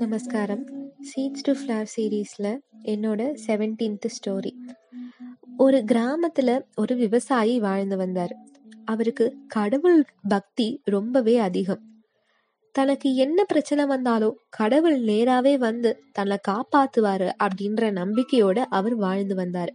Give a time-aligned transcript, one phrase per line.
[0.00, 0.64] நமஸ்காரம்.
[1.02, 4.50] Seeds to flower சீரீஸில் என்னோட செவன்டீன்த் ஸ்டோரி
[5.56, 8.36] ஒரு கிராமத்தில் ஒரு விவசாயி வாழ்ந்து வந்தார்.
[8.84, 11.80] அவருக்கு கடவுள் பக்தி ரொம்பவே அதிகம்.
[12.72, 19.74] தனக்கு என்ன பிரச்சனை வந்தாலும் கடவுள் நேராகவே வந்து தன்னை காப்பாத்துவாரு அப்படின்ற நம்பிக்கையோட அவர் வாழ்ந்து வந்தார்.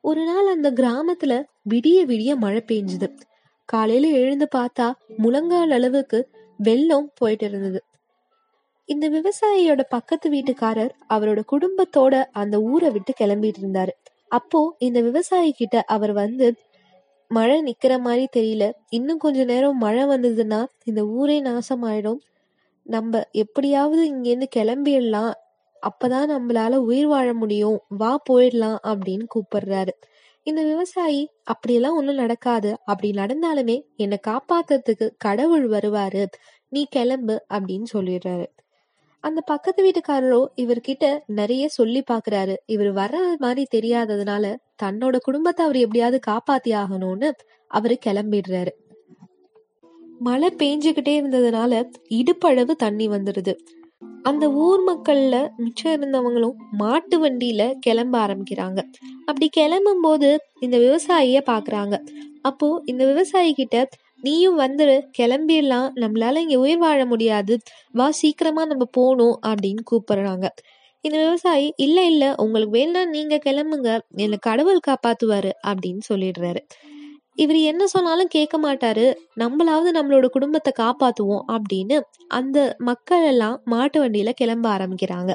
[0.00, 3.18] ஒரு நாள் அந்த கிராமத்துல விடிய விடிய மழை பெஞ்சுது.
[3.64, 7.84] காலையில எழுந்து பார்த்தா முழங்கால் அளவுக்கு வெள்ளம் போயிட்டு இருந்தது.
[8.92, 13.92] இந்த விவசாயியோட பக்கத்து வீட்டுக்காரர் அவரோட குடும்பத்தோட அந்த ஊரை விட்டு கிளம்பிட்டு இருந்தாரு.
[14.28, 16.54] அப்போ இந்த விவசாயி கிட்ட அவர் வந்து
[17.28, 18.72] மழை நிக்கிற மாதிரி தெரியல.
[18.88, 22.20] இன்னும் கொஞ்ச நேரம் மழை வந்ததுன்னா இந்த ஊரே நாசமாயிடும்.
[22.82, 25.32] நம்ம எப்படியாவது இங்கேருந்து கிளம்பிடலாம்.
[25.82, 27.80] அப்பதான் நம்மளால உயிர் வாழ முடியும்.
[27.88, 29.92] வா போயிடலாம் அப்படின்னு கூப்பிடுறாரு.
[30.42, 32.76] இந்த விவசாயி அப்படியெல்லாம் ஒன்றும் நடக்காது.
[32.84, 36.26] அப்படி நடந்தாலுமே என்னை காப்பாத்துறதுக்கு கடவுள் வருவாரு.
[36.68, 38.46] நீ கிளம்பு அப்படின்னு சொல்லிடுறாரு.
[39.24, 42.54] அந்த பக்கத்து வீட்டுக்காரரோ இவர்கிட்ட நிறைய சொல்லி பாக்குறாரு.
[42.66, 47.30] இவர் வர்ற மாதிரி தெரியாததுனால தன்னோட குடும்பத்தை அவர் எப்படியாவது காப்பாத்தி ஆகணும்னு
[47.66, 48.72] அவரு கிளம்பிடுறாரு.
[50.18, 53.52] மழை பெஞ்சுகிட்டே இருந்ததுனால இடுப்பளவு தண்ணி வந்துடுது.
[54.22, 58.80] அந்த ஊர் மக்கள்ல மிச்சம் இருந்தவங்களும் மாட்டு வண்டியில கிளம்ப ஆரம்பிக்கிறாங்க.
[59.20, 61.96] அப்படி கிளம்பும் போது இந்த விவசாயிய பாக்குறாங்க.
[62.42, 63.88] அப்போ இந்த விவசாயி கிட்ட
[64.20, 65.88] நீயும் வந்துரு கிளம்பிடலாம்.
[65.94, 67.58] நம்மளால இங்கே உயிர் வாழ முடியாது.
[67.92, 70.46] வா சீக்கிரமா நம்ம போகணும் அப்படின்னு கூப்பிடுறாங்க.
[71.00, 73.98] இந்த விவசாயி இல்லை இல்லை உங்களுக்கு வேணா நீங்கள் கிளம்புங்க.
[74.16, 76.62] என்ன கடவுள் காப்பாற்றுவாரு அப்படின்னு சொல்லிடுறாரு.
[77.34, 79.14] இவர் என்ன சொன்னாலும் கேட்க மாட்டாரு.
[79.36, 85.34] நம்மளாவது நம்மளோட குடும்பத்தை காப்பாற்றுவோம் அப்படின்னு அந்த மக்கள் எல்லாம் மாட்டு வண்டியில கிளம்ப ஆரம்பிக்கிறாங்க.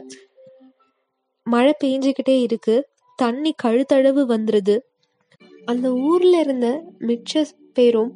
[1.44, 2.76] மழை பெஞ்சுக்கிட்டே இருக்கு.
[3.16, 4.76] தண்ணி கழுத்தளவு வந்துருது.
[5.66, 6.68] அந்த ஊர்ல இருந்த
[7.00, 8.14] மிச்ச பேரும்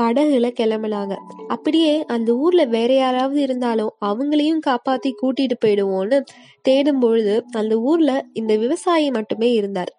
[0.00, 1.14] படகுல கிளம்புனாங்க.
[1.48, 6.18] அப்படியே அந்த ஊர்ல வேற யாராவது இருந்தாலும் அவங்களையும் காப்பாத்தி கூட்டிட்டு போயிடுவோன்னு
[6.62, 9.92] தேடும் பொழுது அந்த ஊர்ல இந்த விவசாயி மட்டுமே இருந்தார்.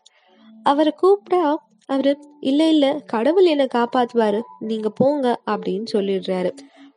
[0.64, 4.42] அவரை கூப்பிட்டா அவரு இல்ல இல்ல கடவுள் என்ன காப்பாத்துவாரு.
[4.60, 6.52] நீங்க போங்க அப்படின்னு சொல்லிடுறாரு.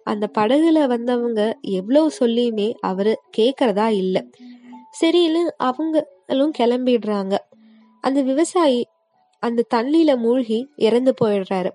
[0.05, 4.25] அந்த படகுல வந்தவங்க எவ்வளவு சொல்லியுமே அவரு கேக்குறதா இல்ல.
[5.01, 7.35] சரின்னு அவங்களும் கிளம்பிடுறாங்க.
[8.01, 8.87] அந்த விவசாயி
[9.43, 11.71] அந்த தண்ணியில மூழ்கி இறந்து போயிடுறாரு.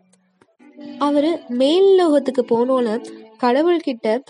[1.00, 3.06] அவர் மேல் லோகத்துக்கு போனோன்னு
[3.44, 4.22] கடவுள்கிட்ட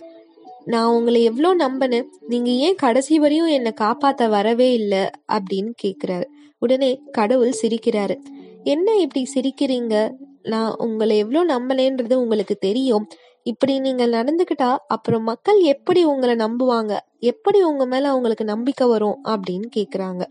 [0.66, 5.10] நான் உங்களை எவ்வளோ நம்பினேன் நீங்கள் ஏன் கடைசி வரையும் என்னை காப்பாற்ற வரவே இல்லை?
[5.32, 6.24] அப்படின்னு கேட்குறாரு
[6.60, 8.16] உடனே கடவுள் சிரிக்கிறாரு.
[8.64, 10.12] என்ன இப்படி சிரிக்கிறீங்க?
[10.44, 13.08] நான் உங்களை எவ்வளோ நம்பலேன்றது உங்களுக்கு தெரியும்.
[13.44, 16.98] இப்படி நீங்கள் நடந்துக்கிட்டா அப்புறம் மக்கள் எப்படி உங்களை நம்புவாங்க?
[17.20, 19.20] எப்படி உங்க மேல அவங்களுக்கு நம்பிக்கை வரும்?
[19.28, 20.22] அப்படின்னு கேக்குறாங்க.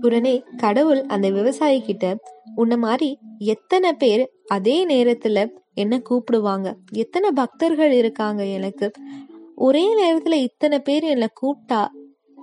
[0.00, 2.16] உடனே கடவுள் அந்த விவசாயி கிட்ட
[2.54, 6.74] உன்ன மாதிரி எத்தனை பேர் அதே நேரத்துல என்ன கூப்பிடுவாங்க?
[6.92, 8.90] எத்தனை பக்தர்கள் இருக்காங்க எனக்கு?
[9.54, 11.88] ஒரே நேரத்துல இத்தனை பேர் என்னை கூப்பிட்டா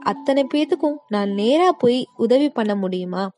[0.02, 3.30] அத்தனை பேத்துக்கும் நான் நேரா போய் உதவி பண்ண முடியுமா?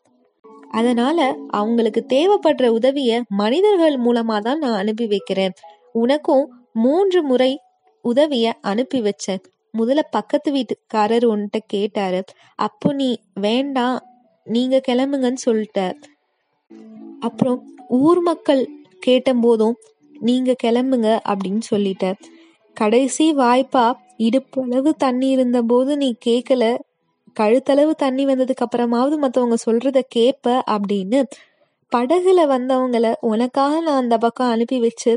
[0.70, 5.52] அதனால அவங்களுக்கு தேவைப்படுற உதவிய மனிதர்கள் மூலமா தான் நான் அனுப்பி வைக்கிறேன்.
[5.92, 7.60] உனக்கும் மூன்று முறை
[8.02, 9.44] உதவிய அனுப்பி வச்சேன்.
[9.78, 12.24] முதல்ல பக்கத்து வீட்டுக்காரர் உன்கிட்ட கேட்டாரு.
[12.56, 14.00] அப்போ நீ வேண்டாம்
[14.44, 15.94] நீங்க கிளம்புங்கன்னு சொல்லிட்ட.
[17.20, 18.62] அப்புறம் ஊர் மக்கள்
[19.06, 19.76] கேட்டபோதும்
[20.20, 22.06] நீங்க கிளம்புங்க அப்படின்னு சொல்லிட்ட
[22.78, 23.86] கடைசி வாய்ப்பா
[24.18, 26.64] இடுப்பளவு தண்ணி இருந்த போது நீ கேட்கல
[27.40, 31.20] கழுத்தளவு தண்ணி வந்ததுக்கு அப்புறமாவது மற்றவங்க சொல்றத கேப்ப அப்படின்னு.
[31.92, 35.14] படகுல வந்தவங்கள உனக்காக நான் அந்த பக்கம் அனுப்பி வச்சு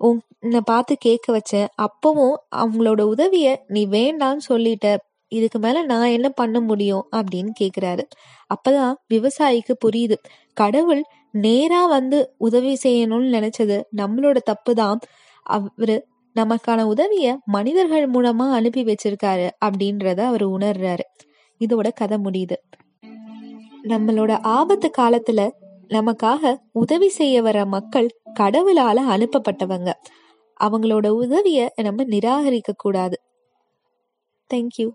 [0.00, 1.68] உன்னை பார்த்து கேட்க வச்சேன்.
[1.82, 4.86] அப்பவும் அவங்களோட உதவிய நீ வேண்டான்னு சொல்லிட்ட.
[5.32, 8.04] இதுக்கு மேல நான் என்ன பண்ண முடியும் அப்படின்னு கேக்குறாரு.
[8.48, 10.16] அப்பதான் விவசாயிக்கு புரியுது.
[10.54, 11.02] கடவுள்
[11.34, 15.00] நேரா வந்து உதவி செய்யணும்னு நினைச்சது நம்மளோட தப்பு தான்
[15.46, 15.96] அவரு
[16.36, 21.06] நமக்கான உதவிய மனிதர்கள் மூலமா அனுப்பி வச்சிருக்காரு அப்படின்றத அவர் உணர்றாரு.
[21.60, 22.56] இதோட கதை முடியுது.
[23.88, 25.50] நம்மளோட ஆபத்து காலத்துல
[25.88, 28.08] நமக்காக உதவி செய்ய வர மக்கள்
[28.40, 29.90] கடவுளால அனுப்பப்பட்டவங்க.
[30.60, 33.16] அவங்களோட உதவிய நம்ம நிராகரிக்க கூடாது
[34.50, 34.88] தேங்க்யூ